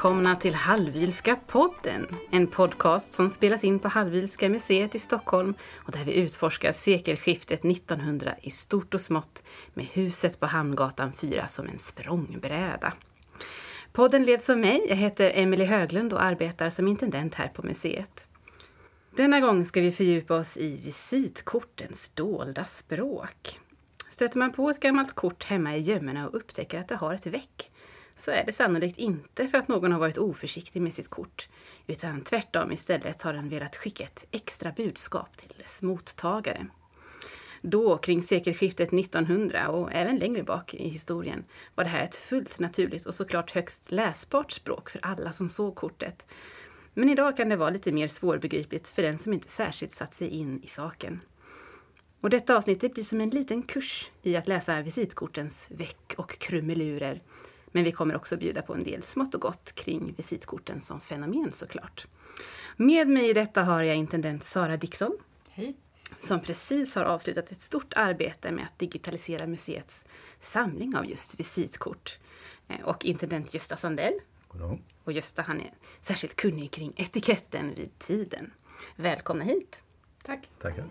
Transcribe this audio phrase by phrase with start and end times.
[0.00, 2.06] välkomna till Hallwylska podden.
[2.30, 7.64] En podcast som spelas in på Hallwylska museet i Stockholm och där vi utforskar sekelskiftet
[7.64, 9.42] 1900 i stort och smått
[9.74, 12.92] med huset på Hamngatan 4 som en språngbräda.
[13.92, 18.26] Podden leds av mig, jag heter Emelie Höglund och arbetar som intendent här på museet.
[19.16, 23.60] Denna gång ska vi fördjupa oss i visitkortens dolda språk.
[24.08, 27.26] Stöter man på ett gammalt kort hemma i gömmorna och upptäcker att det har ett
[27.26, 27.70] veck
[28.20, 31.48] så är det sannolikt inte för att någon har varit oförsiktig med sitt kort,
[31.86, 36.66] utan tvärtom istället har den velat skicka ett extra budskap till dess mottagare.
[37.62, 41.44] Då, kring sekelskiftet 1900 och även längre bak i historien,
[41.74, 45.74] var det här ett fullt naturligt och såklart högst läsbart språk för alla som såg
[45.74, 46.26] kortet.
[46.94, 50.28] Men idag kan det vara lite mer svårbegripligt för den som inte särskilt satt sig
[50.28, 51.20] in i saken.
[52.20, 57.22] Och detta avsnitt blir som en liten kurs i att läsa visitkortens väck och krumelurer
[57.72, 61.52] men vi kommer också bjuda på en del smått och gott kring visitkorten som fenomen
[61.52, 62.06] såklart.
[62.76, 65.18] Med mig i detta har jag intendent Sara Dixon.
[65.50, 65.76] Hej.
[66.20, 70.04] Som precis har avslutat ett stort arbete med att digitalisera museets
[70.40, 72.18] samling av just visitkort.
[72.68, 74.14] Eh, och intendent Gösta Sandell.
[74.48, 74.78] Goddag.
[75.04, 78.52] Och Gösta han är särskilt kunnig kring etiketten vid tiden.
[78.96, 79.82] Välkomna hit!
[80.22, 80.50] Tack.
[80.58, 80.84] Tackar.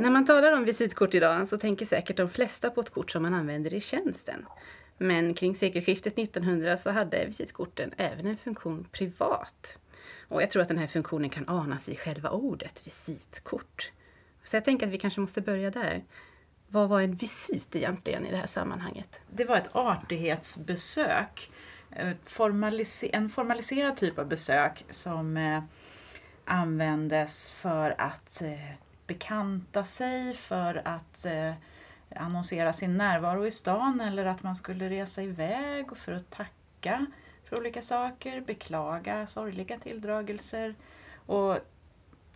[0.00, 3.22] När man talar om visitkort idag så tänker säkert de flesta på ett kort som
[3.22, 4.46] man använder i tjänsten.
[4.98, 9.78] Men kring sekelskiftet 1900 så hade visitkorten även en funktion privat.
[10.28, 13.92] Och jag tror att den här funktionen kan anas i själva ordet visitkort.
[14.44, 16.04] Så jag tänker att vi kanske måste börja där.
[16.68, 19.20] Vad var en visit egentligen i det här sammanhanget?
[19.30, 21.50] Det var ett artighetsbesök.
[21.90, 25.62] Eh, Formalise en formaliserad typ av besök som eh,
[26.44, 28.74] användes för att eh,
[29.10, 31.52] bekanta sig, för att eh,
[32.16, 37.06] annonsera sin närvaro i stan eller att man skulle resa iväg och för att tacka
[37.44, 40.74] för olika saker, beklaga sorgliga tilldragelser
[41.26, 41.58] och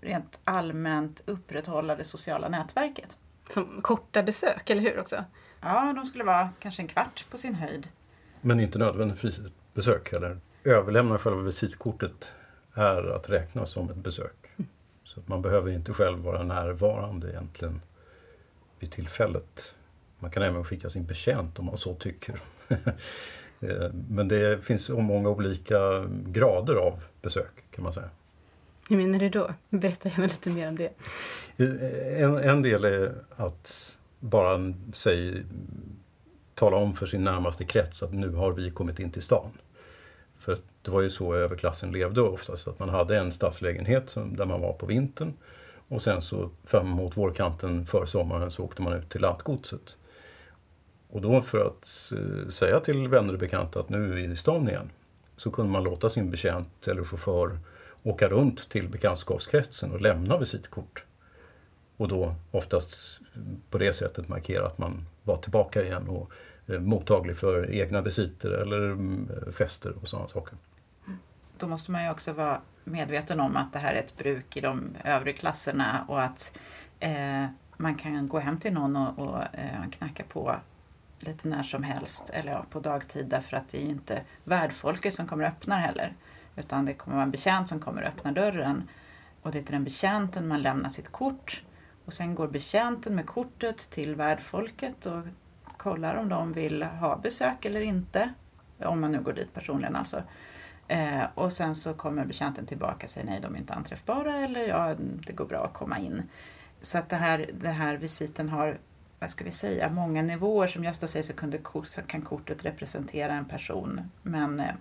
[0.01, 3.17] rent allmänt upprätthålla det sociala nätverket.
[3.49, 5.25] Som korta besök, eller hur också?
[5.61, 7.89] Ja, de skulle vara kanske en kvart på sin höjd.
[8.41, 10.41] Men inte nödvändigtvis ett besök heller.
[10.65, 12.33] Överlämna själva visitkortet
[12.75, 14.44] är att räkna som ett besök.
[15.15, 17.81] Så man behöver inte själv vara närvarande egentligen
[18.79, 19.75] vid tillfället.
[20.19, 22.41] Man kan även skicka sin betjänt om man så tycker.
[23.61, 28.11] Eh, men det finns många olika grader av besök kan man säga.
[28.89, 29.51] Hur menar du då?
[29.71, 30.93] Berätta gärna lite mer om det.
[31.57, 35.45] Eh, en, en del är att bara säg,
[36.55, 39.51] tala om för sin närmaste krets att nu har vi kommit in till stan.
[40.45, 44.45] För det var ju så överklassen levde oftast, att man hade en stadslägenhet som, där
[44.45, 45.33] man var på vintern
[45.89, 49.97] och sen så framåt vårkanten för sommaren så åkte man ut till lantgodset.
[51.09, 51.85] Och då för att
[52.53, 54.91] säga till vänner och bekanta att nu är vi i stan igen
[55.37, 57.59] så kunde man låta sin betjänt eller chaufför
[58.03, 61.05] åka runt till bekantskapskretsen och lämna visitkort.
[61.97, 63.21] Och då oftast
[63.71, 66.33] på det sättet markera att man var tillbaka igen och
[66.67, 70.59] Eh, mottaglig för egna visiter eller mm, fester och sådana saker.
[71.59, 74.61] Då måste man ju också vara medveten om att det här är ett bruk i
[74.61, 76.59] de övre klasserna och att
[77.01, 80.57] eh, man kan gå hem till någon och, och eh, knacka på
[81.19, 85.27] lite när som helst eller ja, på dagtid därför att det är inte värdfolket som
[85.27, 86.15] kommer och öppnar heller.
[86.57, 88.89] Utan det kommer vara en betjänt som kommer och öppnar dörren.
[89.43, 91.63] Och det är till den betjänten man lämnar sitt kort.
[92.05, 95.23] Och sen går betjänten med kortet till värdfolket och
[95.85, 98.33] kollar om de vill ha besök eller inte.
[98.79, 100.23] Om man nu går dit personligen alltså.
[100.89, 104.69] Eh, och sen så kommer betjänten tillbaka och säger nej, de är inte anträffbara eller
[104.69, 104.95] ja,
[105.27, 106.23] det går bra att komma in.
[106.81, 108.79] Så att det här, det här visiten har,
[109.19, 110.67] vad ska vi säga, många nivåer.
[110.67, 111.59] Som Gösta säger så kunde,
[112.07, 114.01] kan kortet representera en person.
[114.23, 114.75] Men eh,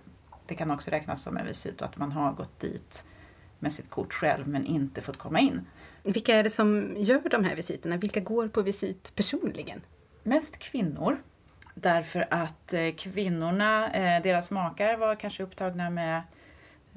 [0.46, 3.08] det kan också räknas som en visit och att man har gått dit
[3.58, 5.66] med sitt kort själv men inte fått komma in.
[6.02, 7.96] Vilka är det som gör de här visiterna?
[7.96, 9.80] Vilka går på visit personligen?
[10.24, 11.22] Mest kvinnor.
[11.74, 16.22] Därför att eh, kvinnorna, eh, deras makar var kanske upptagna med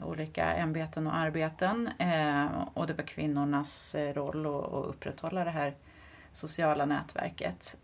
[0.03, 5.75] olika ämbeten och arbeten eh, och det var kvinnornas roll att upprätthålla det här
[6.31, 7.77] sociala nätverket.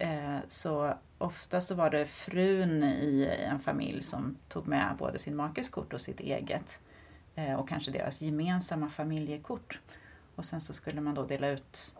[0.47, 5.69] Så ofta så var det frun i en familj som tog med både sin makes
[5.69, 6.79] kort och sitt eget
[7.57, 9.79] och kanske deras gemensamma familjekort.
[10.35, 11.95] Och sen så skulle man då dela ut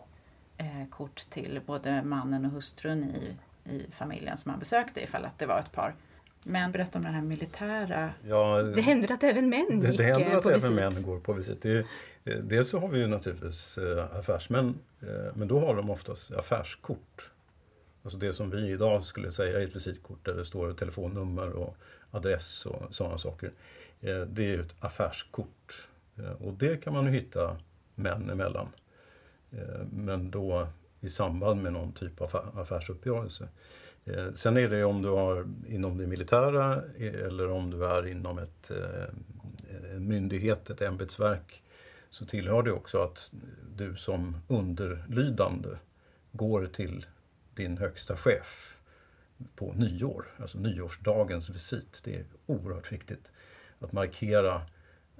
[0.58, 3.36] eh, kort till både mannen och hustrun i,
[3.74, 5.94] i familjen som man besökte ifall att det var ett par.
[6.46, 8.10] Men berätta om den här militära...
[8.28, 10.94] Ja, Det händer att även män det, gick det eh, händer att på även visit.
[10.94, 11.62] män går på visit.
[11.62, 11.78] Det,
[12.24, 16.30] eh, dels så har vi ju naturligtvis eh, affärsmän, eh, men då har de oftast
[16.32, 17.30] affärskort.
[18.02, 21.76] Alltså det som vi idag skulle säga är ett visitkort där det står telefonnummer och
[22.10, 23.50] adress och sådana saker.
[24.00, 25.88] Eh, Det är ju ett affärskort.
[26.18, 27.56] Eh, Och det kan man ju hitta
[27.94, 28.68] män emellan.
[29.58, 30.68] Eh, men då
[31.00, 33.48] i samband med någon typ av affärsuppgörelse.
[34.04, 38.06] Eh, sen är det om du har inom det militära eh, eller om du är
[38.06, 38.70] inom ett,
[39.94, 41.62] en myndighet, ett ämbetsverk
[42.10, 43.32] så tillhör det också att
[43.76, 45.68] du som underlydande
[46.32, 47.06] går till
[47.54, 48.76] din högsta chef
[49.56, 52.00] på nyår, alltså nyårsdagens visit.
[52.04, 53.32] Det är oerhört viktigt
[53.78, 54.62] att markera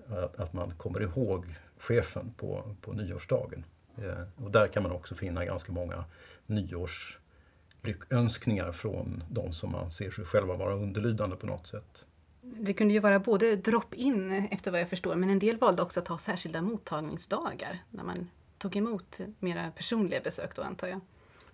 [0.08, 1.46] att, att man kommer ihåg
[1.78, 3.64] chefen på, på nyårsdagen.
[3.98, 6.04] Eh, och där kan man också finna ganska många
[6.46, 12.06] nyårslyckönskningar från de som anser sig själva vara underlydande på något sätt.
[12.40, 16.00] Det kunde ju vara både drop-in efter vad jag förstår, men en del valde också
[16.00, 21.00] att ha särskilda mottagningsdagar när man tog emot mera personliga besök då antar jag.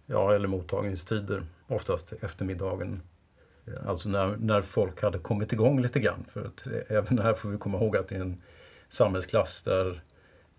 [0.07, 3.03] Ja, eller mottagningstider, oftast eftermiddagen.
[3.67, 6.25] Eh, Alltså när, när folk hade kommit igång lite grann.
[6.29, 8.43] För att eh, även här får vi komma ihåg att det är en
[8.89, 10.03] samhällsklass där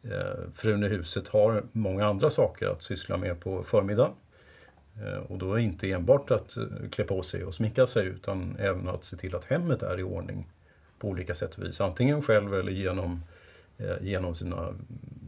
[0.04, 4.14] Eh, frun i huset har många andra saker att syssla med på förmiddagen.
[5.00, 8.56] Eh, och då är inte enbart att eh, klä på sig och sminka sig utan
[8.60, 10.50] även att se till att hemmet är i ordning
[11.00, 11.82] på olika sätt och vis.
[11.82, 13.24] Antingen själv eller genom,
[13.78, 14.74] eh, genom sina,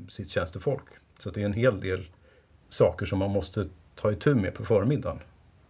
[0.09, 0.87] sitt tjänstefolk.
[1.19, 2.05] Så det är en hel del
[2.69, 3.65] saker som man måste
[3.95, 5.19] ta itu med på förmiddagen.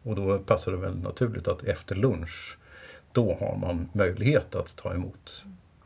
[0.04, 2.58] Och då passar det väl naturligt att efter lunch,
[3.12, 5.44] då har man möjlighet att ta emot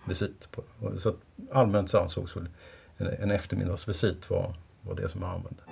[0.07, 0.51] visit.
[0.51, 0.63] På.
[0.97, 1.15] Så att
[1.51, 2.47] allmänt så ansågs väl
[2.97, 5.63] en, eftermiddagsvisit var, var det som man använde.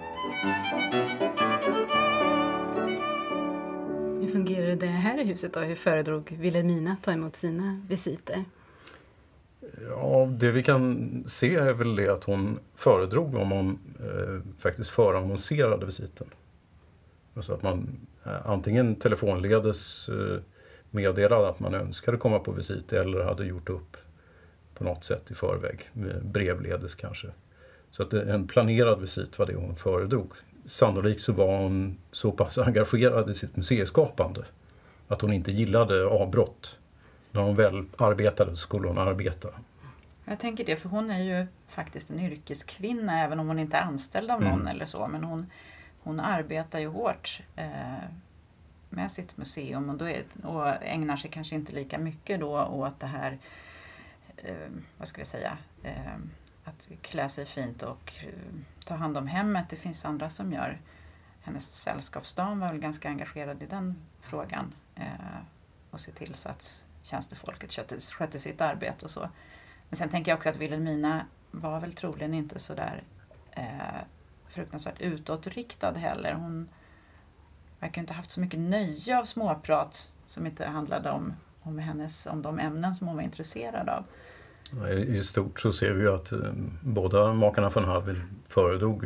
[4.22, 5.60] Hur fungerade det här i huset då?
[5.60, 8.46] Hur föredrog Wilhelmina ta emot sina visiter?
[9.90, 14.90] Ja, det vi kan se är väl det att hon föredrog om man eh, faktiskt
[14.90, 16.28] förannonserade visiten.
[17.34, 20.40] Alltså att man eh, antingen telefonledes eh,
[20.92, 23.98] meddelade att man önskade komma på visit eller hade gjort upp
[24.78, 27.28] på något sätt i förväg, med brevledes kanske.
[27.92, 30.32] Så att det- en planerad visit var det hon föredrog.
[30.66, 34.44] Sannolikt så var hon så pass engagerad i sitt museiskapande
[35.08, 36.78] att hon inte gillade avbrott.
[37.32, 39.50] När hon väl arbetade så skulle hon arbeta.
[40.26, 43.82] Jag tänker det, för hon är ju faktiskt en yrkeskvinna även om hon inte är
[43.82, 44.68] anställd av någon Mm.
[44.68, 45.08] eller så.
[45.08, 45.46] Men hon,
[46.00, 47.66] hon arbetar ju hårt eh,
[48.90, 53.00] med sitt museum och, då är, och ägnar sig kanske inte lika mycket då åt
[53.00, 53.38] det här, eh,
[54.46, 56.16] Eh, vad ska vi säga, eh,
[56.64, 58.56] att klä sig fint och eh,
[58.86, 59.70] ta hand om hemmet.
[59.70, 60.82] Det finns andra som gör.
[61.42, 64.74] Hennes sällskapsdam var väl ganska engagerad i den frågan.
[64.96, 65.40] Eh,
[65.92, 69.30] och se till så att tjänstefolket skötte, skötte sitt arbete och så.
[69.90, 73.04] Men sen tänker jag också att Wilhelmina var väl troligen inte så där
[73.52, 74.02] eh,
[74.48, 76.34] fruktansvärt utåtriktad heller.
[76.34, 76.70] Hon
[77.80, 82.26] verkar inte ha haft så mycket nöje av småprat som inte handlade om, om, hennes,
[82.26, 84.06] om de ämnen som hon var intresserad av.
[84.98, 86.40] I stort så ser vi ju att eh,
[86.82, 89.06] båda makarna von Hallwyl föredrog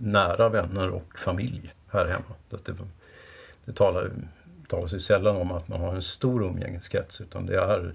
[0.00, 2.34] nära vänner och familj här hemma.
[2.50, 2.72] Det,
[3.64, 4.10] det talar,
[4.68, 7.94] talas ju sällan om att man har en stor umgängeskrets utan det är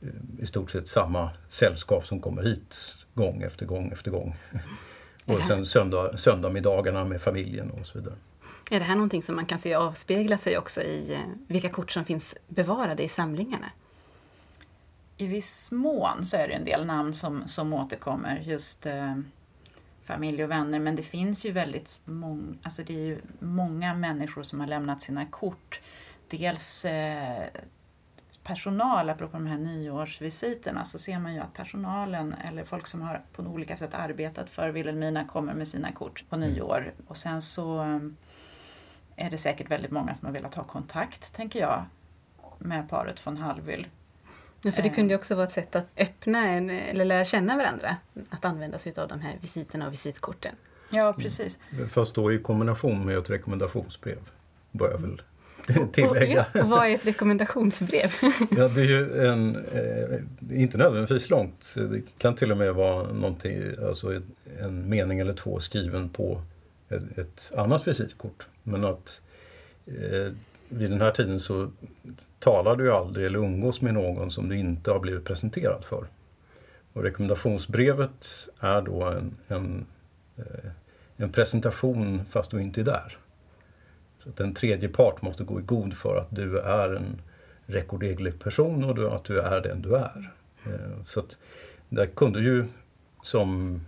[0.00, 0.08] eh,
[0.38, 4.36] i stort sett samma sällskap som kommer hit gång efter gång efter gång.
[5.26, 8.14] Och sen söndag, söndagmiddagarna med familjen och så vidare.
[8.70, 11.90] Är det här någonting som man kan se avspegla sig också i eh, vilka kort
[11.90, 13.70] som finns bevarade i samlingarna?
[15.16, 19.14] I viss mån så är det en del namn som, som återkommer, just eh,
[20.02, 20.78] familj och vänner.
[20.78, 25.02] Men det finns ju väldigt många, alltså det är ju många människor som har lämnat
[25.02, 25.80] sina kort.
[26.28, 27.46] Dels eh,
[28.44, 33.22] personal, apropå de här nyårsvisiterna, så ser man ju att personalen eller folk som har
[33.32, 36.92] på olika sätt arbetat för Wilhelmina kommer med sina kort på nyår.
[37.06, 38.00] Och sen så eh,
[39.16, 41.84] är det säkert väldigt många som har velat ha kontakt, tänker jag,
[42.58, 43.86] med paret von Hallwyl.
[44.64, 44.94] Ja, för det Eh.
[44.94, 47.96] kunde ju också vara ett sätt att öppna en, eller lära känna varandra.
[48.30, 50.54] Att använda sig av de här visiterna och visitkorten.
[50.90, 51.58] Ja, precis.
[51.88, 54.18] Fast då i kombination med ett rekommendationsbrev.
[54.70, 55.22] Bör jag väl
[55.92, 56.40] tillägga.
[56.40, 58.12] Och, ja, och vad är ett rekommendationsbrev?
[58.56, 61.74] Ja, det är ju en, eh, inte nödvändigtvis långt.
[61.76, 64.20] Det kan till och med vara någonting, alltså
[64.60, 66.42] en mening eller två skriven på
[66.88, 68.46] ett, ett annat visitkort.
[68.62, 69.20] Men att
[69.86, 70.32] eh,
[70.68, 71.70] vid den här tiden så
[72.44, 76.06] talar du aldrig eller umgås med någon som du inte har blivit presenterad för.
[76.92, 79.86] Och rekommendationsbrevet är då en, en,
[80.36, 80.70] eh,
[81.16, 83.18] en presentation fast du inte är där.
[84.18, 87.20] Så att en tredje part måste gå i god för att du är en
[87.66, 90.30] rekorderlig person och att du är den du är.
[90.66, 91.38] Eh, så att
[91.88, 92.64] där kunde ju
[93.22, 93.80] som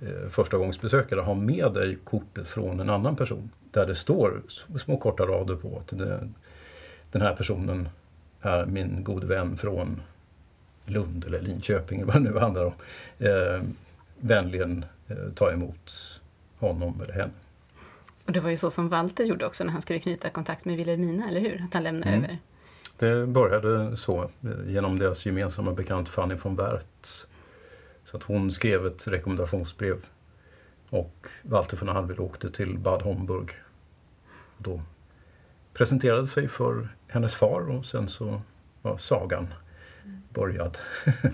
[0.00, 4.42] eh, förstagångsbesökare ha med dig kortet från en annan person där det står
[4.78, 6.28] små korta rader på att det,
[7.12, 7.88] den här personen
[8.66, 10.02] min gode vän från
[10.84, 12.72] Lund eller Linköping eller vad det nu handlar om.
[13.18, 13.62] Eh,
[14.20, 16.20] vänligen eh, ta emot
[16.58, 17.32] honom eller henne.
[18.26, 20.76] Och det var ju så som Walter gjorde också när han skulle knyta kontakt med
[20.76, 21.64] Wilhelmina, eller hur?
[21.68, 22.24] Att han lämnade mm.
[22.24, 22.38] över.
[22.98, 27.10] Det började så eh, genom deras gemensamma bekant Fanny von Werth.
[28.04, 29.96] Så att hon skrev ett rekommendationsbrev
[30.90, 33.50] och Walter von Hallwyl åkte till Bad Homburg.
[34.58, 34.82] Då
[35.72, 38.40] presenterade sig för hennes far och sen så
[38.82, 39.54] var sagan
[40.28, 40.78] börjad.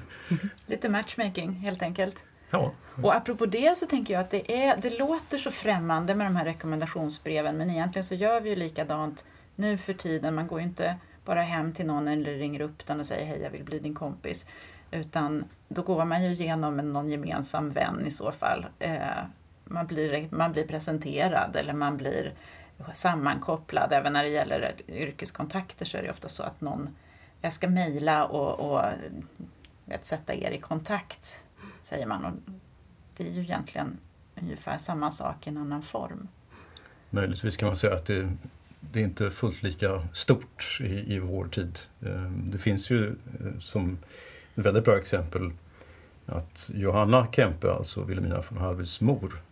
[0.66, 2.25] Lite matchmaking helt enkelt.
[2.50, 2.72] Ja.
[3.02, 6.37] Och apropå det så tänker jag att det, är, det låter så främmande med de
[6.37, 10.34] här rekommendationsbreven men egentligen så gör vi ju likadant nu för tiden.
[10.34, 13.40] Man går ju inte bara hem till någon eller ringer upp den och säger hej
[13.42, 14.46] jag vill bli din kompis.
[14.90, 18.66] Utan då går man ju igenom någon gemensam vän i så fall.
[18.78, 19.00] Eh,
[19.64, 22.32] man, blir, man blir presenterad eller man blir
[22.92, 23.92] sammankopplad.
[23.92, 26.96] Även när det gäller yrkeskontakter så är det ofta så att någon,
[27.40, 28.84] jag ska mejla och, och
[29.84, 31.44] vet, sätta er i kontakt,
[31.82, 32.25] säger man.
[32.25, 32.32] Och
[33.16, 33.99] det är ju egentligen
[34.42, 36.28] ungefär samma sak i en annan form.
[37.10, 38.32] Möjligtvis kan man säga att det,
[38.80, 41.78] det är inte fullt lika stort i, i vår tid.
[42.06, 43.99] Ehm, det finns ju eh, som
[44.54, 45.52] ett väldigt bra exempel
[46.26, 49.42] att Johanna Kempe, alltså Wilhelmina von Hallwyls mor,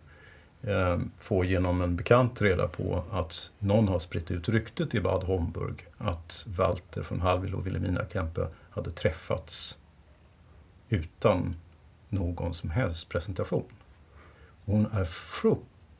[0.61, 5.23] Eh, få genom en bekant reda på att någon har spritt ut ryktet i Bad
[5.23, 9.77] Homburg att Walter von Hallwyl och Wilhelmina Kempe hade träffats
[10.89, 11.55] utan
[12.09, 13.65] någon som helst presentation.
[14.65, 15.05] Hon är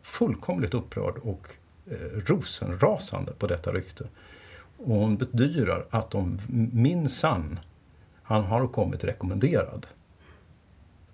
[0.01, 1.48] fullkomligt upprörd och
[1.86, 4.08] eh, rosenrasande på detta rykte.
[4.78, 6.39] Och hon bedyrar att de
[6.74, 7.60] minsann,
[8.24, 9.88] han har kommit rekommenderad.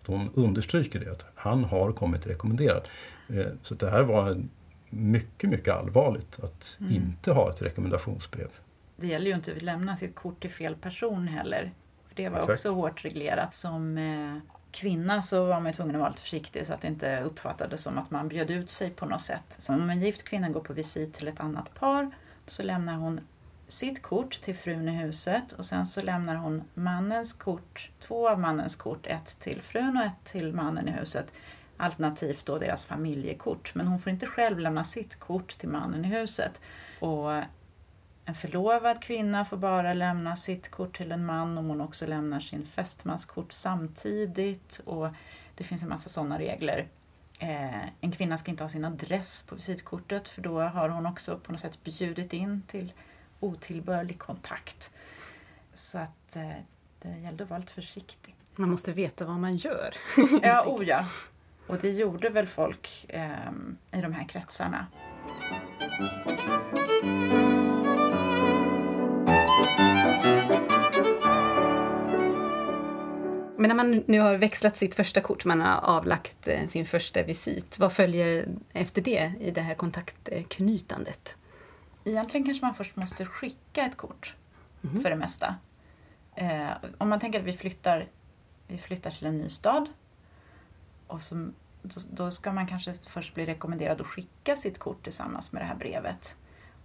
[0.07, 2.87] Hon understryker det, att han har kommit rekommenderad.
[3.29, 4.43] Eh, så det här var
[4.89, 6.93] mycket, mycket allvarligt att mm.
[6.93, 8.49] inte ha ett rekommendationsbrev.
[8.95, 11.71] Det gäller ju inte att lämna sitt kort till fel person heller.
[12.07, 12.51] För Det var Exakt.
[12.51, 13.53] också hårt reglerat.
[13.53, 14.37] Som eh,
[14.71, 17.97] kvinna så var man tvungen att vara lite försiktig så att det inte uppfattades som
[17.97, 19.55] att man bjöd ut sig på något sätt.
[19.57, 22.11] Så om en gift kvinna går på visit till ett annat par
[22.45, 23.21] så lämnar hon
[23.67, 28.39] sitt kort till frun i huset och sen så lämnar hon mannens kort, två av
[28.39, 31.33] mannens kort, ett till frun och ett till mannen i huset.
[31.77, 33.75] Alternativt då deras familjekort.
[33.75, 36.61] Men hon får inte själv lämna sitt kort till mannen i huset.
[36.99, 37.31] Och
[38.25, 42.39] en förlovad kvinna får bara lämna sitt kort till en man om hon också lämnar
[42.39, 44.81] sin fästmans kort samtidigt.
[44.85, 45.07] Och
[45.55, 46.87] det finns en massa sådana regler.
[47.39, 51.37] Eh, en kvinna ska inte ha sin adress på visitkortet för då har hon också
[51.37, 52.93] på något sätt bjudit in till
[53.39, 54.91] otillbörlig kontakt.
[55.73, 56.49] Så att eh,
[56.99, 58.35] det gällde att vara lite försiktig.
[58.55, 59.95] Man måste veta vad man gör.
[60.41, 61.05] ja, o ja.
[61.67, 63.51] Och det gjorde väl folk eh,
[63.91, 64.87] i de här kretsarna.
[73.57, 77.23] Men när man nu har växlat sitt första kort, man har avlagt eh, sin första
[77.23, 81.35] visit, vad följer efter det i det här kontaktknytandet?
[82.07, 84.35] Egentligen kanske man först måste skicka ett kort
[84.83, 85.01] mm.
[85.01, 85.55] för det mesta.
[86.35, 88.07] Eh, om man tänker att vi flyttar,
[88.67, 89.89] vi flyttar till en ny stad
[91.07, 91.49] och så,
[91.81, 95.65] då, då, ska man kanske först bli rekommenderad att skicka sitt kort tillsammans med det
[95.65, 96.37] här brevet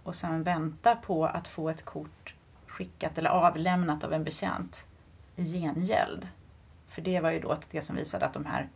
[0.03, 2.35] och sen vänta på att få ett kort
[2.67, 4.87] skickat eller avlämnat av en betjänt
[5.35, 6.27] i gengäld.
[6.87, 8.69] För det var ju då det som visade att de här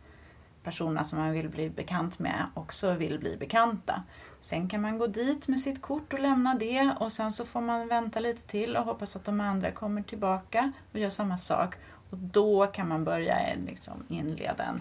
[0.62, 4.02] personerna som man vill bli bekant med också vill bli bekanta.
[4.40, 7.60] Sen kan man gå dit med sitt kort och lämna det och sen så får
[7.60, 11.74] man vänta lite till och hoppas att de andra kommer tillbaka och gör samma sak.
[12.10, 14.80] Och då kan man börja liksom inleda en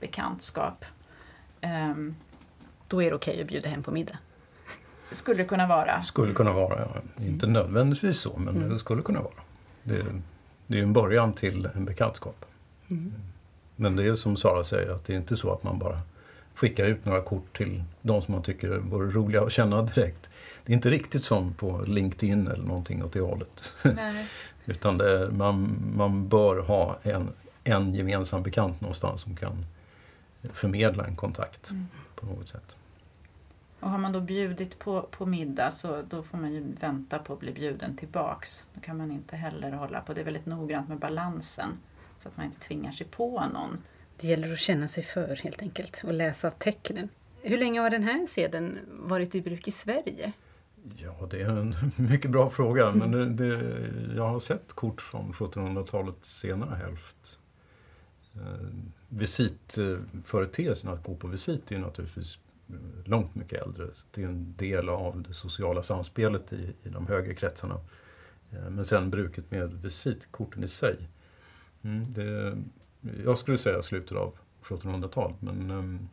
[0.00, 0.84] bekantskap.
[1.62, 2.16] Um,
[2.88, 4.18] då är det okej okay att bjuda hem på middag?
[5.10, 6.02] Skulle det kunna vara.
[6.02, 7.24] Skulle kunna vara, ja.
[7.24, 8.68] Inte nödvändigtvis så, men mm.
[8.68, 9.34] det skulle kunna vara.
[9.82, 10.04] Det,
[10.66, 12.44] det är en början till en bekantskap.
[12.88, 13.14] Mm.
[13.76, 16.00] Men det är som Sara säger, att det är inte så att man bara
[16.56, 20.30] skickar ut några kort till de som man tycker vore roliga att känna direkt.
[20.64, 23.72] Det är inte riktigt som på LinkedIn eller någonting åt det hållet.
[24.64, 27.28] Utan det, man, man bör ha en,
[27.64, 29.66] en gemensam bekant någonstans som kan
[30.52, 31.86] förmedla en kontakt mm.
[32.14, 32.76] på något sätt.
[33.80, 37.32] Och har man då bjudit på, på middag så då får man ju vänta på
[37.32, 38.70] att bli bjuden tillbaks.
[38.74, 41.68] Då kan man inte heller hålla på, det är väldigt noggrant med balansen
[42.22, 43.78] så att man inte tvingar sig på någon.
[44.16, 47.08] Det gäller att känna sig för helt enkelt och läsa tecknen.
[47.42, 50.32] Hur länge har den här seden varit i bruk i Sverige?
[50.96, 52.92] Ja, det är en mycket bra fråga.
[52.92, 57.38] Men det, det, jag har sett kort från 1700-talets senare hälft.
[58.34, 58.68] Eh,
[59.08, 63.86] visitföreteelsen att gå på visit är ju naturligtvis eh, långt mycket äldre.
[64.10, 67.80] Det är en del av det sociala samspelet i, i de högre kretsarna.
[68.52, 70.96] Eh, men sen bruket med visitkorten i sig.
[71.82, 72.58] Mm, det,
[73.24, 76.08] jag skulle säga slutet av 1700-talet men ehm,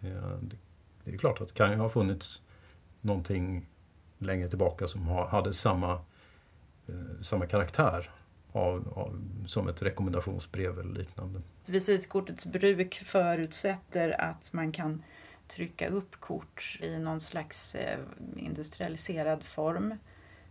[0.00, 0.56] eh, det,
[1.04, 2.42] det, är klart att det kan ju ha funnits
[3.00, 3.66] någonting
[4.18, 5.92] längre tillbaka som ha, hade samma,
[6.86, 8.10] eh, samma karaktär
[8.52, 11.42] av, av, som ett rekommendationsbrev eller liknande.
[11.66, 15.02] Visitkortets bruk förutsätter att man kan
[15.48, 17.98] trycka upp kort i någon slags eh,
[18.36, 19.98] industrialiserad form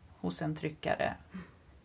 [0.08, 1.14] hos en tryckare.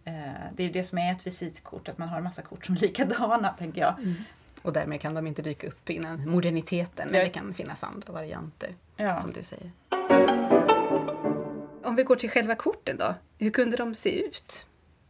[0.09, 2.75] Eh, det är det som är ett visitkort, att man har en massa kort som
[2.75, 3.99] är likadana, tänker jag.
[3.99, 4.15] Mm.
[4.63, 8.75] Och därmed kan de inte dyka upp innan moderniteten, men det kan finnas andra varianter,
[8.97, 9.21] ja.
[9.21, 9.71] som du säger.
[11.85, 14.67] Om vi går till själva korten då, hur kunde de se ut?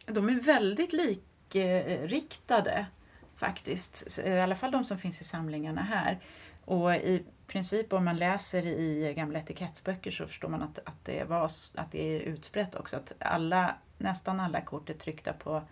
[0.07, 2.87] De är väldigt likriktade
[3.37, 6.19] faktiskt, i alla fall de som finns i samlingarna här.
[6.65, 11.25] Och i princip om man läser i gamla etikettsböcker så förstår man att, att, det,
[11.25, 12.97] var, att det är utbrett också.
[12.97, 15.63] Att alla, nästan alla kort är tryckta på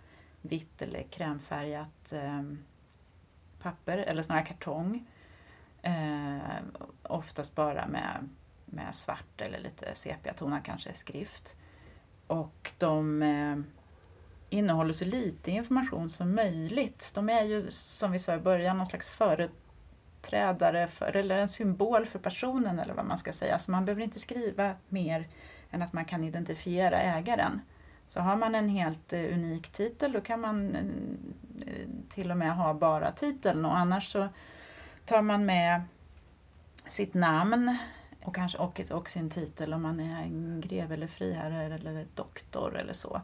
[0.41, 2.43] vitt eller krämfärgat eh,
[3.61, 5.07] papper eller snarare kartong.
[5.81, 6.37] Eh,
[7.03, 8.29] oftast bara med,
[8.65, 11.55] med svart eller lite sepiatonad kanske skrift.
[12.27, 13.57] Och de eh,
[14.49, 17.11] innehåller så lite information som möjligt.
[17.15, 19.09] De är ju som vi sa i början någon slags
[20.21, 23.57] företrädare för, eller en symbol för personen eller vad man ska säga.
[23.57, 25.27] Så man behöver inte skriva mer
[25.71, 27.61] än att man kan identifiera ägaren.
[28.07, 32.55] Så har man en helt eh, unik titel då kan man eh, till och med
[32.55, 34.27] ha bara titeln och annars så
[35.05, 35.81] tar man med
[36.85, 37.77] sitt namn
[38.23, 42.77] och, kanske, och, och sin titel om man är en greve eller friherre eller doktor
[42.77, 43.21] eller så.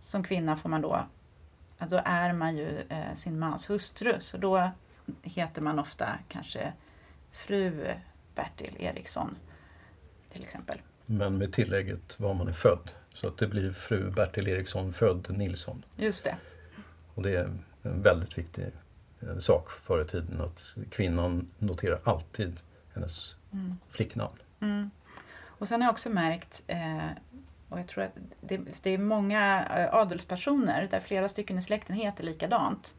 [0.00, 1.06] Som kvinna får man då,
[1.88, 4.70] då är man ju eh, sin mans hustru så då
[5.22, 6.72] heter man ofta kanske
[7.32, 7.94] fru
[8.34, 9.36] Bertil Eriksson
[10.32, 10.78] till exempel.
[11.06, 12.90] Men med tillägget var man är född.
[13.12, 15.84] Så att det blir fru Bertil Eriksson född Nilsson.
[15.96, 16.36] Just det.
[17.14, 17.44] Och det är
[17.82, 18.66] en väldigt viktig
[19.20, 22.60] eh, sak förr i tiden att kvinnan noterar alltid
[22.94, 23.78] hennes mm.
[23.90, 24.36] flicknamn.
[24.60, 24.90] Mm.
[25.58, 27.08] Och sen har jag också märkt, eh,
[27.68, 31.96] och jag tror att det, det, är många eh, adelspersoner där flera stycken i släkten
[31.96, 32.96] heter likadant.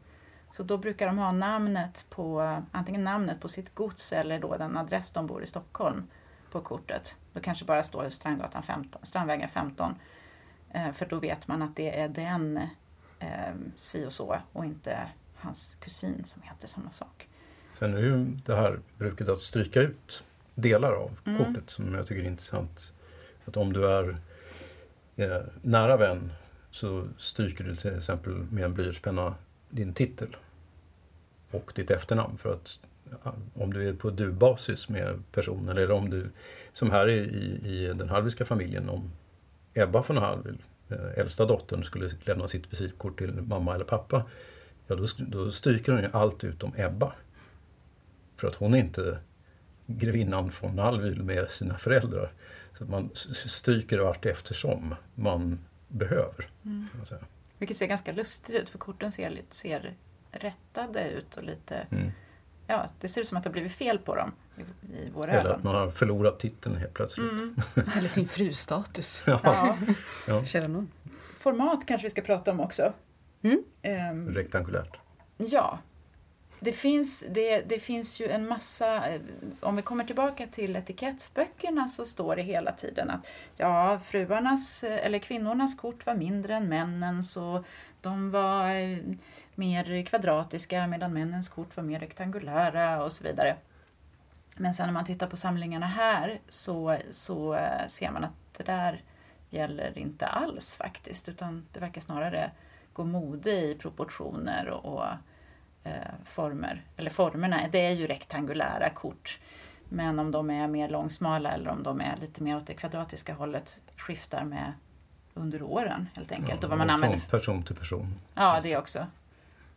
[0.52, 2.40] Så då brukar de ha namnet på,
[2.72, 6.06] antingen namnet på sitt gods eller då den adress de bor i Stockholm
[6.50, 7.16] på kortet.
[7.32, 9.94] Då kanske bara står Strandgatan 15, Strandvägen 15.
[10.70, 12.56] Eh, för då vet man att det är den
[13.18, 17.28] eh, si och så och inte hans kusin som heter samma sak.
[17.74, 21.44] Sen är det ju det här bruket att stryka ut delar av mm.
[21.44, 22.92] kortet som jag tycker är intressant.
[23.44, 24.18] Att om du är
[25.16, 26.32] eh, nära vän
[26.70, 29.34] så stryker du till exempel med en blyertspenna
[29.70, 30.36] din titel
[31.50, 32.78] och ditt efternamn för att
[33.54, 36.30] om du är på du-basis med personen eller om du,
[36.72, 37.20] som här i,
[37.64, 39.10] i den Hallwylska familjen, om
[39.74, 44.24] Ebba von Hallwyl, eh, äldsta dottern, skulle lämna sitt visitkort till mamma eller pappa,
[44.86, 47.12] ja då, då stryker hon ju allt utom Ebba.
[48.36, 49.18] För att hon är inte
[49.86, 52.32] grevinnan von Hallwyl med sina föräldrar.
[52.72, 56.48] Så man stryker vart eftersom man behöver.
[56.64, 56.86] Mm.
[57.58, 59.94] Vilket ser ganska lustigt ut för korten ser, ser
[60.32, 62.12] rättade ut och lite mm
[62.68, 64.60] ja, det ser ut som att det har blivit fel på dem i,
[64.96, 65.56] i våra Eller ögon.
[65.56, 67.30] att man har förlorat titeln helt plötsligt.
[67.30, 67.56] Mm.
[67.96, 69.24] Eller sin frustatus.
[69.26, 69.40] ja.
[69.44, 69.76] ja.
[70.26, 70.84] ja.
[71.38, 72.92] Format kanske vi ska prata om också.
[73.42, 73.62] Mm.
[74.12, 74.98] Um, Rektangulärt.
[75.36, 75.78] Ja.
[76.60, 79.20] Det finns, det, det finns ju en massa, eh,
[79.60, 85.06] om vi kommer tillbaka till etikettsböckerna så står det hela tiden att ja, fruarnas eh,
[85.06, 87.64] eller kvinnornas kort var mindre än männens och
[88.00, 88.98] de var eh,
[89.54, 93.56] mer kvadratiska medan männens kort var mer rektangulära och så vidare.
[94.56, 99.02] Men sen när man tittar på samlingarna här så, så ser man att det där
[99.50, 102.50] gäller inte alls faktiskt utan det verkar snarare
[102.92, 105.04] gå mode i proportioner och, och
[106.24, 106.84] former.
[106.96, 109.38] Eller formerna, det är ju rektangulära kort
[109.88, 113.34] men om de är mer långsmala eller om de är lite mer åt det kvadratiska
[113.34, 114.72] hållet skiftar med
[115.34, 116.62] under åren helt enkelt.
[116.62, 117.18] Ja, och vad man använder.
[117.18, 118.14] Från person till person.
[118.34, 119.06] Ja, det också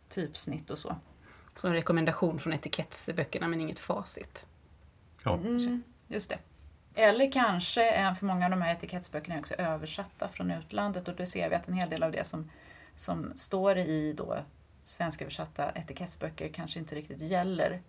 [0.08, 0.96] typsnitt och så.
[1.56, 4.46] Så en rekommendation från etikettsböckerna men inget facit.
[5.24, 5.34] Ja.
[5.34, 6.38] Mm, just det.
[6.94, 11.26] Eller kanske, för många av de här etikettsböckerna är också översatta från utlandet och då
[11.26, 12.50] ser vi att en hel del av det som,
[12.94, 14.38] som står i då
[14.84, 17.82] svensköversatta etikettsböcker kanske inte riktigt gäller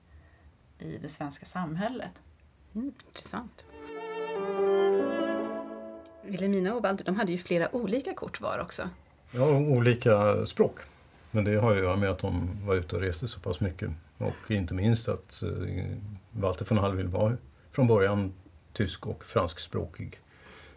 [0.79, 2.21] i det svenska samhället.
[2.75, 3.65] Mm, intressant.
[6.23, 8.89] Wilhelmina och Walter, de hade ju flera olika kort var också.
[9.31, 10.79] Ja, olika språk.
[11.31, 13.59] Men det har ju att göra med att de var ute och reste så pass
[13.59, 13.91] mycket.
[14.17, 15.49] Och inte minst att eh,
[16.31, 17.37] Walter von Hallwyl var
[17.71, 18.33] från början
[18.73, 20.19] tysk och franskspråkig.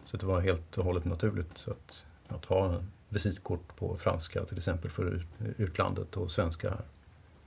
[0.05, 4.91] Så det var helt och hållet naturligt att, att ha visitkort på franska till exempel
[4.91, 5.25] för
[5.57, 6.85] utlandet och svenska här.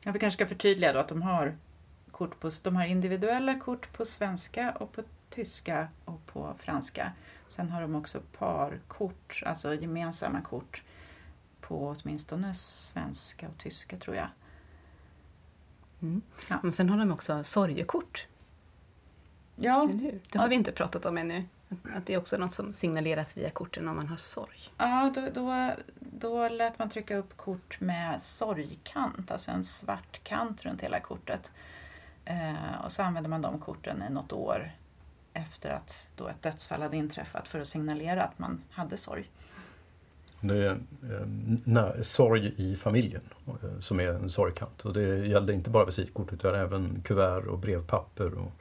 [0.03, 1.57] Ja, vi kanske ska förtydliga då att de har,
[2.11, 7.13] kort på, de har individuella kort på svenska och på tyska och på franska.
[7.49, 10.83] Sen har de också parkort, alltså gemensamma kort
[11.61, 14.29] på åtminstone svenska och tyska tror jag.
[16.03, 16.23] Mm.
[16.49, 16.59] Ja.
[16.63, 18.27] Men sen har de också sorgekort.
[19.57, 19.89] Ja.
[20.31, 21.45] Det har vi inte pratat om ännu.
[21.95, 24.59] Att det är också något som signaleras via korten om man har sorg.
[24.79, 30.65] Ja, då, då, då lät man trycka upp kort med sorgkant, alltså en svart kant
[30.65, 31.53] runt hela kortet.
[32.25, 34.71] Eh, och så använde man de korten i något år
[35.33, 39.31] efter att då ett dödsfall hade inträffat för att signalera att man hade sorg.
[40.41, 40.79] Det är
[41.77, 44.85] eh, sorg i familjen eh, som är en sorgkant.
[44.85, 48.53] Och det gällde inte bara visitkort utan även kuvert och brevpapper och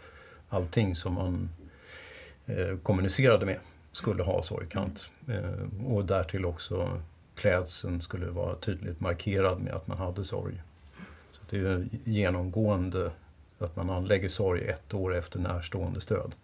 [0.50, 1.50] allting som man
[2.84, 3.60] kommunicerade med
[3.92, 5.10] skulle ha sorgkant.
[5.28, 7.02] Eh, och därtill också
[7.36, 10.62] klädseln skulle vara tydligt markerad med att man hade sorg.
[11.32, 13.12] Så Det är genomgående
[13.60, 16.36] att man anlägger sorg ett år efter närstående stöd.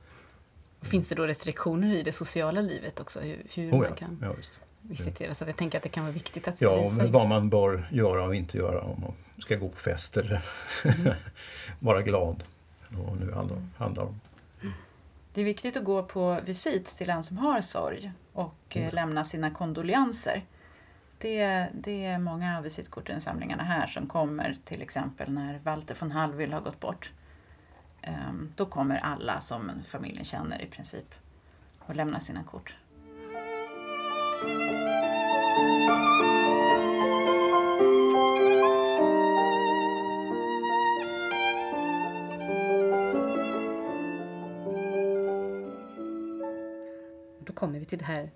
[0.82, 3.20] Finns det då restriktioner i det sociala livet också?
[3.20, 4.36] Hur, hur oh ja, man kan ja,
[4.82, 5.34] visitera?
[5.34, 8.24] Så jag tänker att det kan vara viktigt att Ja, visa vad man bör göra
[8.24, 10.42] och inte göra om man ska gå på fest eller
[10.84, 11.14] mm.
[11.80, 12.44] vara glad.
[12.90, 14.20] Vad nu handlar, handlar om.
[15.36, 18.90] Det är viktigt att gå på visit till en som har sorg och mm.
[18.94, 20.44] lämna sina kondolenser.
[21.18, 26.54] Det, det är många av visitkortinsamlingarna här som kommer till exempel när Walter von Hallwyl
[26.54, 27.12] har gått bort.
[28.02, 31.16] Ehm, då kommer alla som familjen känner i princip
[31.80, 32.76] och lämnar sina kort.
[47.46, 48.30] Då kommer vi till det här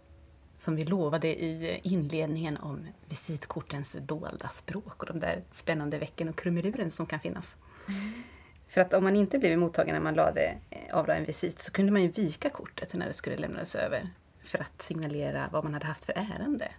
[0.57, 6.37] som vi lovade i inledningen om visitkortens dolda språk och de där spännande vecken och
[6.37, 7.55] krumeluren som kan finnas.
[7.87, 8.23] Mm.
[8.67, 11.71] För att om man inte blev mottagen när man lade, eh, avlade en visit så
[11.71, 14.09] kunde man ju vika kortet när det skulle lämnas över
[14.43, 16.71] för att signalera vad man hade haft för ärende.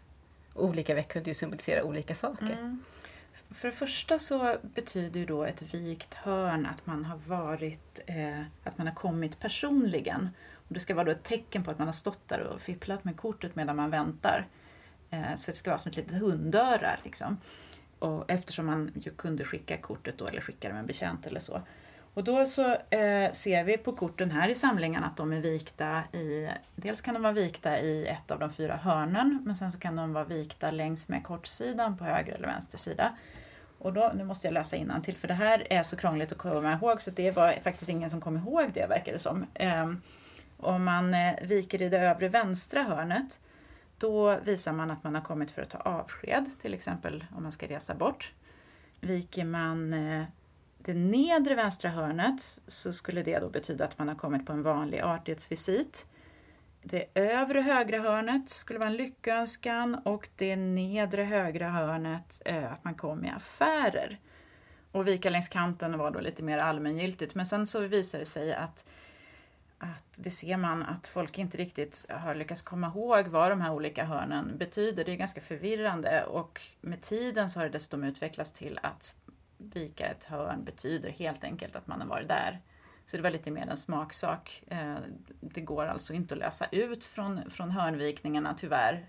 [0.55, 2.53] Olika veck kunde ju symbolisera olika saker.
[2.53, 2.85] Mm.
[3.51, 8.41] För det första så betyder ju då ett vikt hörn att man har varit, eh,
[8.65, 10.29] att man har kommit personligen.
[10.71, 13.05] Och det ska vara då ett tecken på att man har stått där och fipplat
[13.05, 14.47] med kortet medan man väntar.
[15.11, 17.37] Eh, så det ska vara som ett litet hundöra liksom.
[17.99, 21.41] Och eftersom man ju kunde skicka kortet då, eller skicka det med en betjänt eller
[21.41, 21.63] så.
[22.15, 26.03] Och då så eh, ser vi på korten här i samlingen att de är vikta
[26.13, 29.79] i, dels kan de vara vikta i ett av de fyra hörnen, men sen så
[29.79, 33.17] kan de vara vikta längs med kortsidan på höger eller vänster sida.
[33.79, 36.73] Och då, nu måste jag läsa till för det här är så krångligt att komma
[36.73, 39.47] ihåg så det var faktiskt ingen som kom ihåg det verkar det som.
[39.55, 39.93] Eh,
[40.65, 43.41] om man eh, viker i det övre vänstra hörnet
[43.99, 47.53] då visar man att man har kommit för att ta avsked, till exempel om man
[47.53, 48.33] ska resa bort.
[49.01, 50.25] Viker man eh,
[50.79, 54.63] det nedre vänstra hörnet så skulle det då betyda att man har kommit på en
[54.63, 56.07] vanlig artighetsvisit.
[56.83, 62.85] Det övre högra hörnet skulle vara en lyckönskan och det nedre högra hörnet eh, att
[62.85, 64.19] man kom i affärer.
[64.93, 68.55] Och vika längs kanten var då lite mer allmängiltigt men sen så visar det sig
[68.55, 68.85] att
[69.81, 73.73] att det ser man att folk inte riktigt har lyckats komma ihåg vad de här
[73.73, 75.05] olika hörnen betyder.
[75.05, 79.17] Det är ganska förvirrande och med tiden så har det dessutom utvecklats till att
[79.59, 82.61] vika ett hörn betyder helt enkelt att man har varit där.
[83.07, 84.65] Så det var lite mer en smaksak.
[84.67, 84.97] Eh,
[85.41, 89.07] det går alltså inte att läsa ut från, från hörnvikningarna tyvärr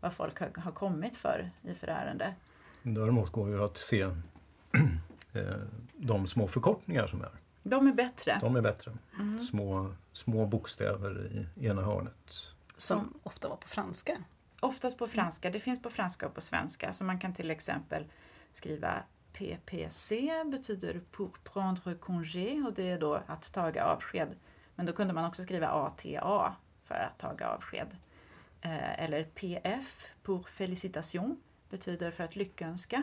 [0.00, 2.34] vad folk har, har kommit för i för ärende.
[2.82, 4.02] Däremot går det att se
[5.32, 5.42] eh,
[5.96, 7.39] de små förkortningar som är.
[7.62, 8.38] De är bättre.
[8.40, 8.92] De är bättre.
[9.18, 9.40] Mm.
[9.40, 12.54] Små, små bokstäver i ena hörnet.
[12.76, 14.24] Som ofta var på franska.
[14.60, 15.50] Oftast på franska.
[15.50, 16.92] Det finns på franska och på svenska.
[16.92, 18.04] Så man kan till exempel
[18.52, 24.36] skriva PPC betyder pour prendre congé och det är då att taga avsked.
[24.74, 27.96] Men då kunde man också skriva ATA för att taga avsked.
[28.60, 33.02] Eh, eller PF, pour félicitation, betyder för att lyckönska.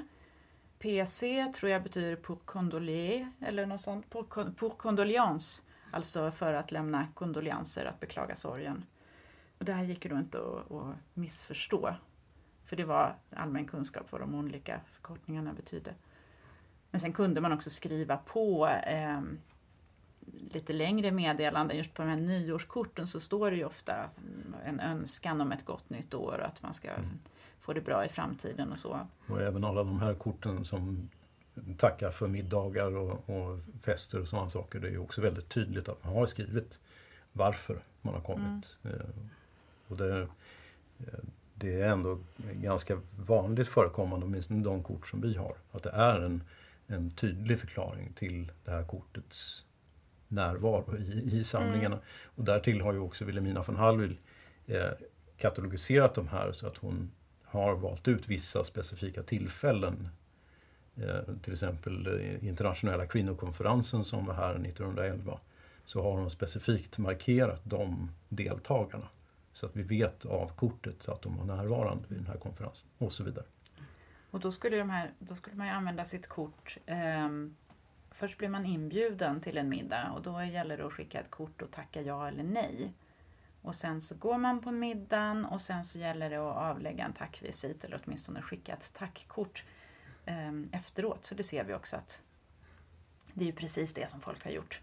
[0.79, 4.09] PC tror jag betyder pour condolier” eller något sånt.
[4.09, 8.85] Pour, pour condoléance, alltså för att lämna kondolianser, att beklaga sorgen.
[9.57, 11.95] Och det här gick ju då inte att, att missförstå.
[12.65, 15.93] För det var allmän kunskap vad de olika förkortningarna betydde.
[16.91, 19.21] Men sen kunde man också skriva på eh,
[20.53, 24.09] lite längre meddelanden, just på de här nyårskorten så står det ju ofta
[24.65, 27.19] en önskan om ett gott nytt år och att man ska mm
[27.67, 29.07] få det bra i framtiden och så.
[29.27, 31.09] Och även alla de här korten som
[31.77, 34.79] tackar för middagar och, och fester och sådana saker.
[34.79, 36.79] Det är ju också väldigt tydligt att man har skrivit
[37.33, 38.77] varför man har kommit.
[38.83, 38.97] Mm.
[38.97, 39.05] Eh,
[39.87, 40.21] och det,
[40.99, 41.19] eh,
[41.53, 42.19] det är ändå
[42.53, 46.43] ganska vanligt förekommande, åtminstone de kort som vi har, att det är en,
[46.87, 49.65] en tydlig förklaring till det här kortets
[50.27, 51.95] närvaro i, i samlingarna.
[51.95, 52.07] Mm.
[52.35, 54.17] Och därtill har ju också Wilhelmina von Hallwyl
[54.67, 54.91] eh,
[55.37, 57.11] katalogiserat de här så att hon
[57.49, 60.09] har valt ut vissa specifika tillfällen.
[60.95, 62.07] Eh, till exempel
[62.41, 65.39] internationella kvinnokonferensen som var här 1911.
[65.85, 69.07] Så har de specifikt markerat de deltagarna.
[69.53, 73.11] Så att vi vet av kortet att de var närvarande vid den här konferensen och
[73.11, 73.45] så vidare.
[74.31, 77.29] Och då skulle, de här, då skulle man använda sitt kort eh,
[78.11, 81.61] Först blir man inbjuden till en middag och då gäller det att skicka ett kort
[81.61, 82.93] och tacka ja eller nej.
[83.67, 87.13] Och sen så går man på middagen och sen så gäller det att avlägga en
[87.13, 89.63] tackvisit eller åtminstone skicka ett tackkort
[90.25, 91.25] eh, efteråt.
[91.25, 92.21] Så det ser vi också att
[93.33, 94.81] det är ju precis det som folk har gjort.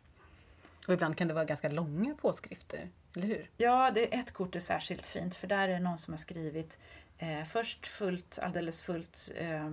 [0.86, 3.50] Och ibland kan det vara ganska långa påskrifter, eller hur?
[3.56, 6.78] Ja, det, ett kort är särskilt fint för där är det någon som har skrivit
[7.18, 9.70] eh, först fullt, alldeles fullt eh,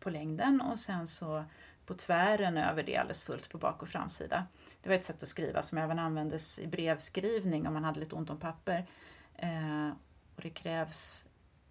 [0.00, 1.44] på längden och sen så
[1.86, 4.46] på tvären över det alldeles fullt på bak och framsida.
[4.82, 8.14] Det var ett sätt att skriva som även användes i brevskrivning om man hade lite
[8.14, 8.86] ont om papper.
[9.36, 9.88] Eh,
[10.36, 11.26] och det krävs,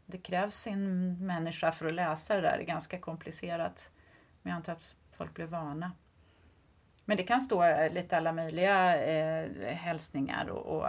[0.06, 3.92] det krävs sin människa för att läsa det där, det är ganska komplicerat.
[4.42, 5.92] Men jag antar att folk blev vana.
[7.06, 10.88] Men det kan stå lite alla möjliga eh, hälsningar och, och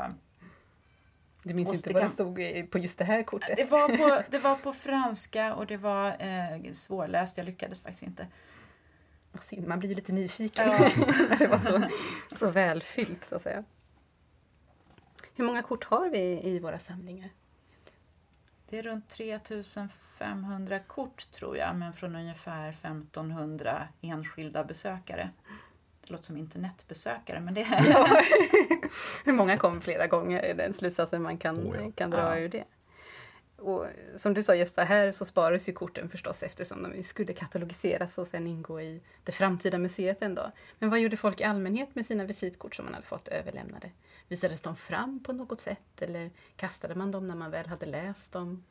[1.42, 3.56] du minns inte vad det stod på just det här kortet?
[3.56, 7.37] Det var på, det var på franska och det var eh, svårläst.
[7.37, 8.26] Jag lyckades faktiskt inte.
[9.32, 10.78] Vad synd, man blir ju lite nyfiken ja.
[11.28, 11.88] när det var så,
[12.36, 13.64] så välfyllt så att säga.
[15.34, 17.30] Hur många kort har vi i våra samlingar?
[18.68, 25.30] Det är runt 3500 kort tror jag, men från ungefär 1500 enskilda besökare.
[26.00, 27.86] Det låter som internetbesökare, men det är...
[27.90, 28.22] Ja.
[29.24, 31.92] Hur många kom flera gånger är den slutsatsen man kan, oh ja.
[31.94, 32.38] kan dra ja.
[32.38, 32.64] ur det.
[33.62, 38.18] Och som du sa Gösta, här så sparas ju korten förstås eftersom de skulle katalogiseras
[38.18, 40.51] och sen ingå i det framtida museet en dag.
[40.79, 43.90] Men vad gjorde folk i allmänhet med sina visitkort som man hade fått överlämnade?
[44.29, 48.33] Visades de fram på något sätt eller kastade man dem när man väl hade läst
[48.33, 48.64] dem?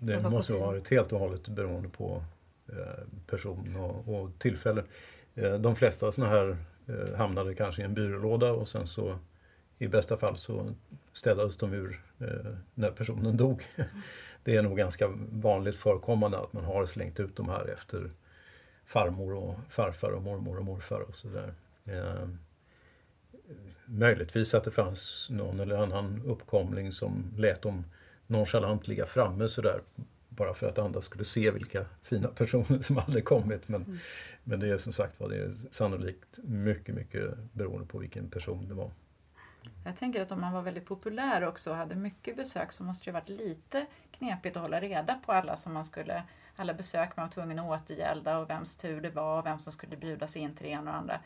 [0.00, 2.22] Det måste ha varit helt och hållet beroende på
[2.68, 4.84] eh, person och, och tillfälle.
[5.34, 9.18] Eh, de flesta sådana här eh, hamnade kanske i en byrålåda och sen så
[9.78, 10.74] i bästa fall så
[11.18, 13.66] städades de ur eh, när personen dog.
[14.44, 18.10] Det är nog ganska vanligt förekommande att man har slängt ut de här efter
[18.84, 21.54] farmor och farfar och mormor och morfar och sådär.
[21.84, 22.28] Eh,
[23.86, 27.84] möjligtvis att det fanns någon eller annan uppkomling som lät dem
[28.26, 29.80] nonchalant ligga framme sådär
[30.28, 33.68] bara för att andra skulle se vilka fina personer som hade kommit.
[33.68, 33.98] Men, mm.
[34.44, 38.68] men det är som sagt var, det är sannolikt mycket, mycket beroende på vilken person
[38.68, 38.90] det var.
[39.84, 43.04] Jag tänker att om man var väldigt populär också och hade mycket besök så måste
[43.04, 46.22] det varit lite knepigt att hålla reda på alla som man skulle
[46.56, 49.72] alla besök man var tvungen att återgälda och vems tur det var och vem som
[49.72, 51.20] skulle bjudas in till det ena och andra.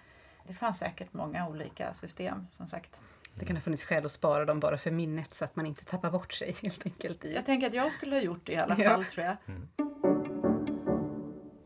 [0.46, 3.00] Det fanns säkert många olika system som sagt.
[3.34, 5.84] Det kan ha funnits skäl att spara dem bara för minnet så att man inte
[5.84, 7.24] tappar bort sig helt enkelt.
[7.24, 7.34] I.
[7.34, 9.36] Jag tänker att jag skulle ha gjort det i alla fall tror jag.
[9.46, 9.68] Mm.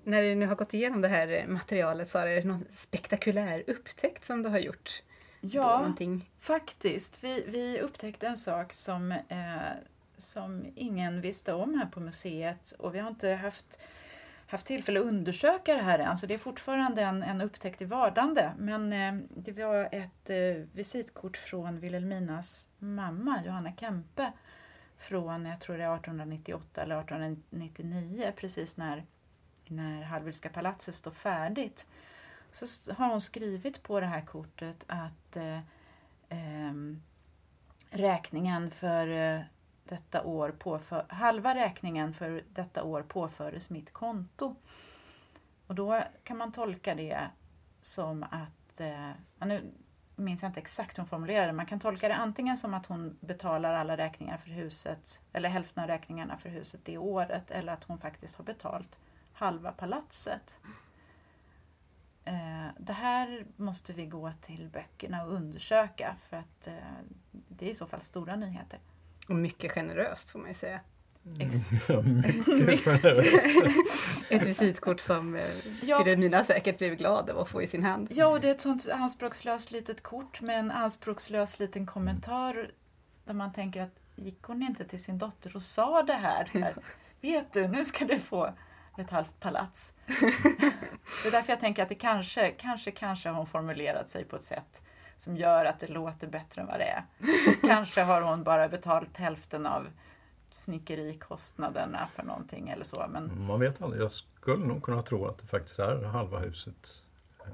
[0.05, 4.25] När du nu har gått igenom det här materialet så har det någon spektakulär upptäckt
[4.25, 5.03] som du har gjort?
[5.53, 6.31] Ja, någonting.
[6.39, 7.25] faktiskt.
[7.25, 9.73] Vi, vi upptäckte en sak som, eh,
[10.17, 13.81] som ingen visste om här på museet och vi har inte haft,
[14.47, 17.85] haft tillfälle att undersöka det här än så det är fortfarande en, en upptäckt i
[17.85, 18.53] vardande.
[18.59, 24.33] Men eh, det var ett eh, visitkort från Wilhelminas mamma Johanna Kempe
[24.99, 29.05] från, jag tror det är 1898 eller 1899, precis när,
[29.67, 31.87] när Hallwylska palatset står färdigt
[32.57, 35.59] så har hon skrivit på det här kortet att eh,
[36.29, 36.73] eh,
[37.91, 39.41] räkningen för eh,
[39.85, 44.57] detta år påför, halva räkningen för detta år påföres mitt konto.
[45.67, 47.21] Och då kan man tolka det
[47.81, 49.73] som att, eh, nu
[50.17, 53.19] minns jag inte exakt hur hon formulerade man kan tolka det antingen som att hon
[53.21, 57.85] betalar alla räkningar för huset, eller hälften av räkningarna för huset det året, eller att
[57.85, 58.99] hon faktiskt har betalt
[59.33, 60.59] halva palatset.
[62.27, 66.75] Eh, det här måste vi gå till böckerna och undersöka för att eh,
[67.31, 68.79] det är i så fall stora nyheter.
[69.29, 70.81] Och mycket generöst får man ju säga.
[71.27, 71.51] Mm.
[71.89, 73.47] Ja, mycket generöst.
[74.31, 75.45] Ett visitkort som eh,
[75.83, 76.45] Ja.
[76.45, 78.09] Säkert blev glad av att få i sin hand.
[78.11, 82.71] Ja, och det är ett sånt anspråkslöst litet kort med en anspråkslös liten kommentar
[83.25, 86.49] där man tänker att gick hon inte till sin dotter och sa det här?
[86.53, 86.77] här
[87.21, 88.55] Vet du, nu ska du få
[89.03, 89.95] ett halvt palats.
[91.23, 94.37] det är därför jag tänker att det kanske, kanske, kanske har hon formulerat sig på
[94.37, 94.83] ett sätt
[95.17, 97.05] som gör att det låter bättre än vad det är.
[97.69, 99.87] kanske har hon bara betalt hälften av
[100.51, 103.07] snickerikostnaderna för någonting eller så.
[103.11, 104.03] Men Man vet aldrig.
[104.03, 107.03] Jag skulle nog kunna tro att det faktiskt är halva huset.
[107.41, 107.47] Eh,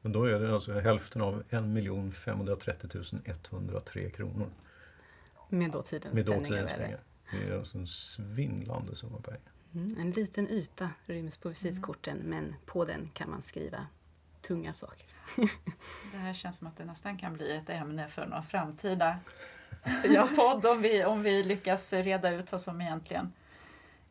[0.00, 4.50] Men då är det alltså hälften av 1 530 103 kronor.
[5.48, 6.76] Med dåtidens Med dåtidens det.
[6.76, 7.00] pengar.
[7.30, 9.40] Det är alltså en svindlande summa pengar.
[9.74, 13.86] Mm, en liten yta ryms på visitkorten men på den kan man skriva
[14.40, 15.06] tunga saker.
[16.12, 19.18] det här känns som att det nästan kan bli ett ämne för någon framtida
[20.04, 20.28] Ja.
[20.36, 23.32] podd om vi, om vi lyckas reda ut vad som egentligen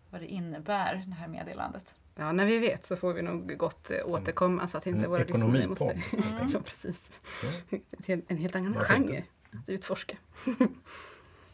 [0.10, 1.96] vad det innebär, det här meddelandet.
[2.16, 5.10] Ja, när vi vet så får vi nog gott eh, återkomma så att inte En
[5.10, 5.86] våra lyssnare måste...
[5.86, 6.14] enkelt.
[6.54, 7.22] Ja, precis.
[7.70, 7.78] Ja.
[7.92, 9.08] En helt- En helt annan Varför inte?
[9.14, 9.24] genre
[9.64, 10.18] att utforska.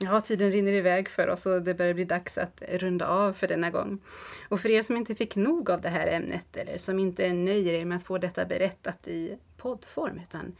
[0.04, 3.48] Ja, tiden rinner iväg för oss och det börjar bli dags att runda av för
[3.48, 4.00] denna gång.
[4.50, 7.74] Och för er som inte fick nog av det här ämnet eller som inte nöjer
[7.74, 10.56] er med att få detta berättat i poddform utan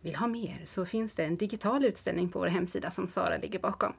[0.00, 3.58] vill ha mer så finns det en digital utställning på vår hemsida som Sara ligger
[3.58, 3.92] bakom.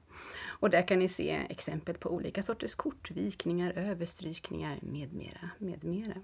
[0.47, 5.83] Och där kan ni se exempel på olika sorters kort, vikningar, överstrykningar med mera, med
[5.83, 6.21] mera.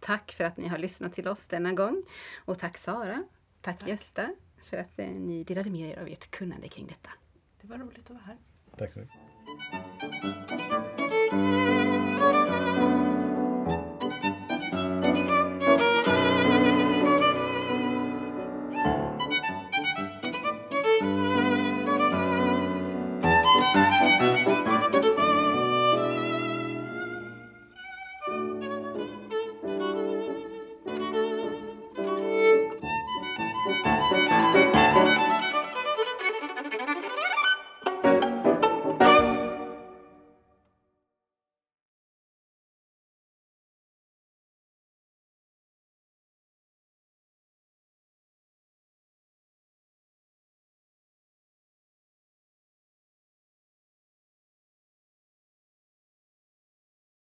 [0.00, 2.02] Tack för att ni har lyssnat till oss denna gång.
[2.44, 3.24] Och tack Sara,
[3.60, 4.28] tack, Gösta
[4.64, 7.10] för att eh, ni delade med er av ert kunnande kring detta.
[7.68, 8.36] Det var roligt att vara här.
[8.76, 9.97] Tack så mycket.